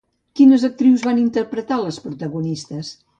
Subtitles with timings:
[0.37, 2.91] Quines actrius van interpretar les protagonistes?